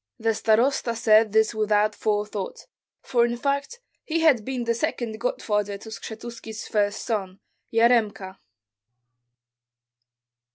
[0.17, 2.65] The starosta said this without forethought,
[3.03, 7.39] for in fact he had been the second godfather to Skshetuski's first son,
[7.71, 8.39] Yaremka.